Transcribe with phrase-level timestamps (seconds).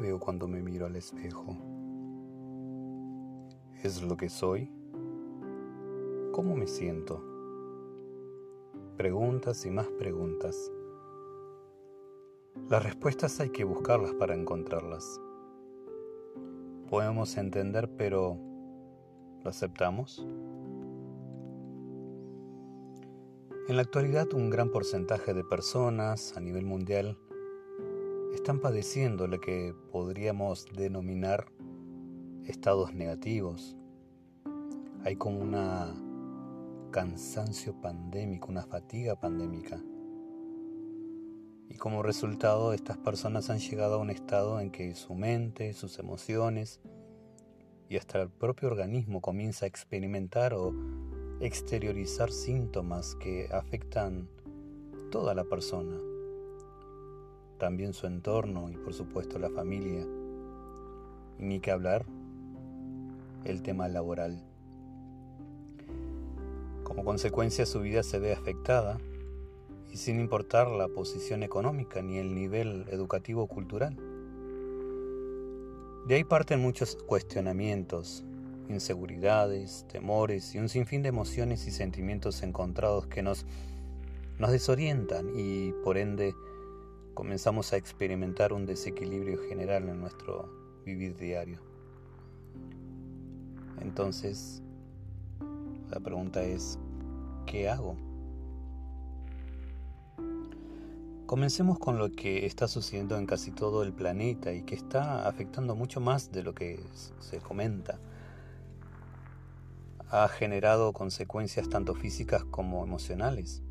[0.00, 1.56] veo cuando me miro al espejo?
[3.82, 4.70] ¿Es lo que soy?
[6.32, 7.22] ¿Cómo me siento?
[8.96, 10.72] Preguntas y más preguntas.
[12.68, 15.20] Las respuestas hay que buscarlas para encontrarlas.
[16.88, 18.36] Podemos entender, pero
[19.42, 20.26] ¿lo aceptamos?
[23.68, 27.16] En la actualidad un gran porcentaje de personas a nivel mundial
[28.32, 31.46] están padeciendo lo que podríamos denominar
[32.44, 33.76] estados negativos.
[35.04, 35.94] Hay como una
[36.90, 39.80] cansancio pandémico, una fatiga pandémica.
[41.68, 45.98] Y como resultado estas personas han llegado a un estado en que su mente, sus
[45.98, 46.80] emociones
[47.88, 50.74] y hasta el propio organismo comienza a experimentar o
[51.40, 54.28] exteriorizar síntomas que afectan
[55.10, 55.96] toda la persona,
[57.60, 60.04] también su entorno y por supuesto la familia.
[61.38, 62.04] Y ni que hablar
[63.44, 64.42] el tema laboral.
[66.82, 68.98] Como consecuencia su vida se ve afectada
[69.92, 73.96] y sin importar la posición económica ni el nivel educativo o cultural.
[76.08, 78.24] De ahí parten muchos cuestionamientos
[78.68, 83.44] inseguridades, temores y un sinfín de emociones y sentimientos encontrados que nos,
[84.38, 86.34] nos desorientan y por ende
[87.14, 90.48] comenzamos a experimentar un desequilibrio general en nuestro
[90.84, 91.60] vivir diario.
[93.80, 94.62] Entonces,
[95.90, 96.78] la pregunta es,
[97.46, 97.96] ¿qué hago?
[101.26, 105.76] Comencemos con lo que está sucediendo en casi todo el planeta y que está afectando
[105.76, 106.80] mucho más de lo que
[107.20, 108.00] se comenta
[110.10, 113.62] ha generado consecuencias tanto físicas como emocionales.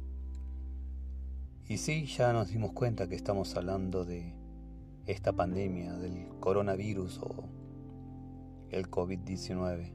[1.70, 4.34] Y sí, ya nos dimos cuenta que estamos hablando de
[5.06, 7.44] esta pandemia, del coronavirus o
[8.72, 9.92] el COVID-19.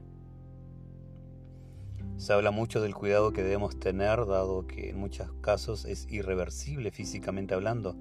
[2.15, 6.91] Se habla mucho del cuidado que debemos tener, dado que en muchos casos es irreversible
[6.91, 7.97] físicamente hablando,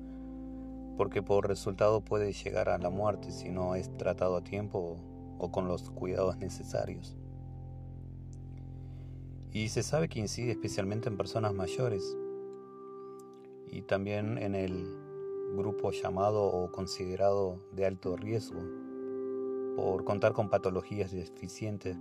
[0.97, 5.00] porque por resultado puede llegar a la muerte si no es tratado a tiempo
[5.38, 7.16] o con los cuidados necesarios
[9.54, 12.16] y se sabe que incide especialmente en personas mayores
[13.74, 14.86] y también en el
[15.56, 18.60] grupo llamado o considerado de alto riesgo
[19.74, 21.96] por contar con patologías deficientes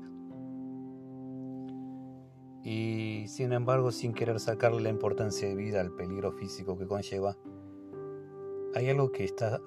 [2.64, 7.38] y sin embargo sin querer sacarle la importancia de vida al peligro físico que conlleva,
[8.76, 9.60] hay algo que está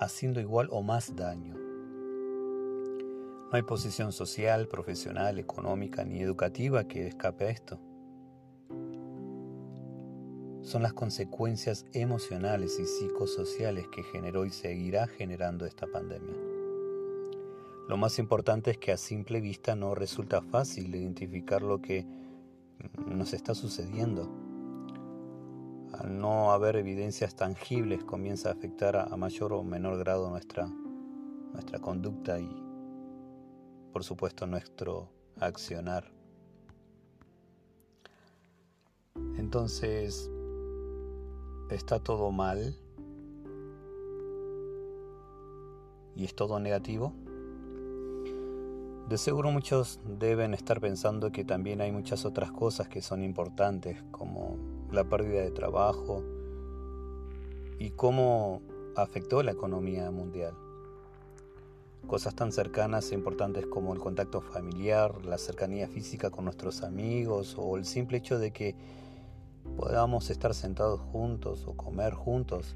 [0.00, 1.54] haciendo igual o más daño.
[1.54, 7.78] No hay posición social, profesional, económica ni educativa que escape a esto.
[10.74, 16.34] Son las consecuencias emocionales y psicosociales que generó y seguirá generando esta pandemia.
[17.88, 22.04] Lo más importante es que a simple vista no resulta fácil identificar lo que
[23.06, 24.28] nos está sucediendo.
[25.92, 30.66] Al no haber evidencias tangibles comienza a afectar a mayor o menor grado nuestra,
[31.52, 32.50] nuestra conducta y
[33.92, 35.08] por supuesto nuestro
[35.38, 36.10] accionar.
[39.36, 40.32] Entonces,
[41.70, 42.76] ¿está todo mal?
[46.16, 47.12] ¿Y es todo negativo?
[49.08, 54.02] De seguro muchos deben estar pensando que también hay muchas otras cosas que son importantes,
[54.10, 54.56] como
[54.90, 56.22] la pérdida de trabajo
[57.78, 58.62] y cómo
[58.96, 60.54] afectó la economía mundial.
[62.06, 67.56] Cosas tan cercanas e importantes como el contacto familiar, la cercanía física con nuestros amigos
[67.58, 68.74] o el simple hecho de que
[69.76, 72.74] podamos estar sentados juntos o comer juntos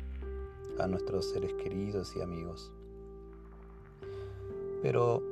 [0.78, 2.72] a nuestros seres queridos y amigos.
[4.82, 5.22] Pero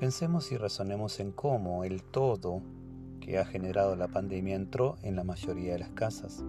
[0.00, 2.62] pensemos y razonemos en cómo el todo
[3.20, 6.42] que ha generado la pandemia entró en la mayoría de las casas.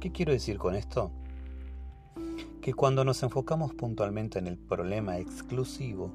[0.00, 1.10] ¿Qué quiero decir con esto?
[2.60, 6.10] que cuando nos enfocamos puntualmente en el problema exclusivo,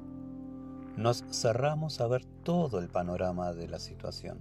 [0.96, 4.38] nos cerramos a ver todo el panorama de la situación.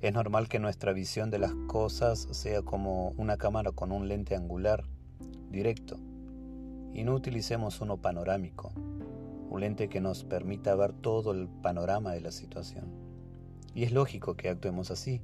[0.00, 4.34] Es normal que nuestra visión de las cosas sea como una cámara con un lente
[4.34, 4.84] angular
[5.50, 5.98] directo
[6.94, 8.72] y no utilicemos uno panorámico,
[9.50, 12.86] un lente que nos permita ver todo el panorama de la situación.
[13.74, 15.20] Y es lógico que actuemos así,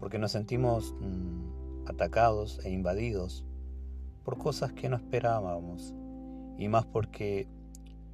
[0.00, 3.44] porque nos sentimos mm, atacados e invadidos
[4.24, 5.92] por cosas que no esperábamos
[6.56, 7.46] y más porque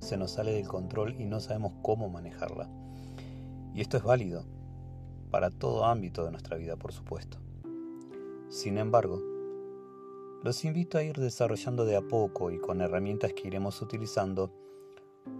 [0.00, 2.68] se nos sale del control y no sabemos cómo manejarla.
[3.74, 4.57] Y esto es válido
[5.30, 7.38] para todo ámbito de nuestra vida, por supuesto.
[8.48, 9.22] Sin embargo,
[10.42, 14.52] los invito a ir desarrollando de a poco y con herramientas que iremos utilizando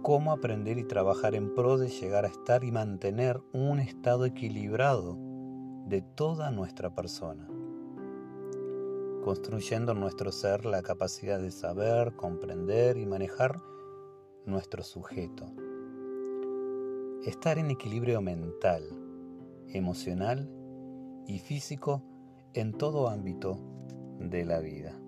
[0.01, 5.17] cómo aprender y trabajar en pro de llegar a estar y mantener un estado equilibrado
[5.87, 7.47] de toda nuestra persona,
[9.23, 13.59] construyendo en nuestro ser la capacidad de saber, comprender y manejar
[14.45, 15.45] nuestro sujeto.
[17.25, 19.08] Estar en equilibrio mental,
[19.73, 20.49] emocional
[21.27, 22.03] y físico
[22.53, 23.59] en todo ámbito
[24.19, 24.99] de la vida.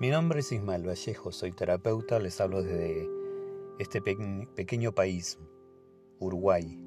[0.00, 3.08] Mi nombre es Ismael Vallejo, soy terapeuta, les hablo desde
[3.78, 5.38] este pequeño país,
[6.18, 6.78] Uruguay,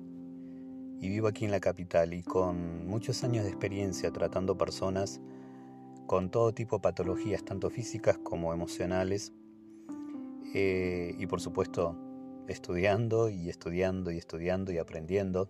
[0.99, 5.21] y vivo aquí en la capital y con muchos años de experiencia tratando personas
[6.07, 9.33] con todo tipo de patologías, tanto físicas como emocionales,
[10.53, 11.97] eh, y por supuesto
[12.47, 15.47] estudiando y estudiando y estudiando y aprendiendo.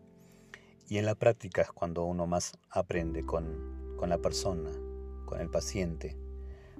[0.88, 4.70] Y en la práctica es cuando uno más aprende con, con la persona,
[5.26, 6.16] con el paciente.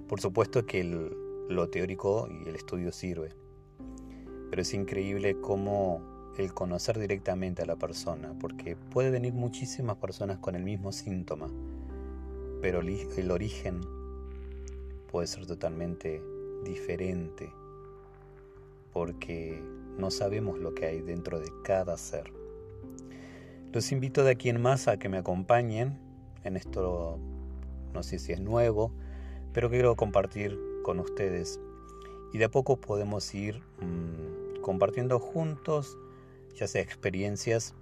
[0.08, 3.30] Por supuesto que lo teórico y el estudio sirve,
[4.50, 10.38] pero es increíble cómo el conocer directamente a la persona, porque puede venir muchísimas personas
[10.38, 11.50] con el mismo síntoma,
[12.60, 13.80] pero el origen
[15.10, 16.22] puede ser totalmente
[16.64, 17.50] diferente,
[18.92, 19.62] porque
[19.98, 22.32] no sabemos lo que hay dentro de cada ser.
[23.72, 25.98] Los invito de aquí en más a que me acompañen
[26.44, 27.18] en esto,
[27.92, 28.92] no sé si es nuevo,
[29.52, 31.60] pero quiero compartir con ustedes.
[32.32, 35.98] Y de a poco podemos ir mm, compartiendo juntos,
[36.54, 37.74] ya sea experiencias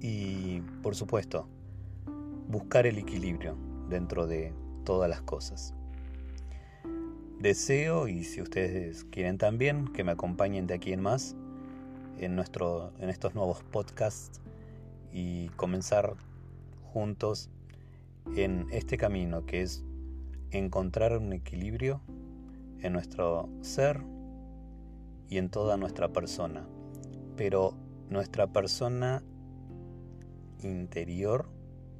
[0.00, 1.46] y, por supuesto,
[2.48, 3.56] buscar el equilibrio
[3.88, 4.52] dentro de
[4.84, 5.74] todas las cosas.
[7.40, 11.34] Deseo, y si ustedes quieren también, que me acompañen de aquí en más
[12.18, 14.42] en, nuestro, en estos nuevos podcasts
[15.10, 16.16] y comenzar
[16.92, 17.48] juntos
[18.36, 19.82] en este camino que es
[20.50, 22.02] encontrar un equilibrio
[22.82, 24.02] en nuestro ser
[25.30, 26.68] y en toda nuestra persona.
[27.38, 27.74] Pero
[28.10, 29.22] nuestra persona
[30.62, 31.48] interior,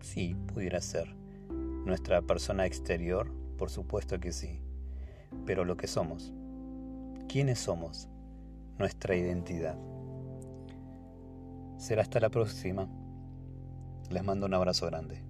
[0.03, 1.15] sí, pudiera ser.
[1.49, 4.61] Nuestra persona exterior, por supuesto que sí.
[5.47, 6.33] Pero lo que somos.
[7.29, 8.09] ¿Quiénes somos?
[8.79, 9.79] Nuestra identidad.
[11.77, 12.89] Será hasta la próxima.
[14.11, 15.30] Les mando un abrazo grande.